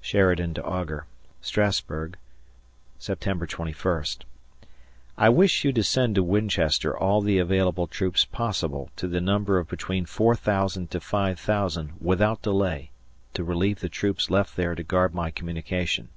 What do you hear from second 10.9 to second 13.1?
to five thousand, without delay,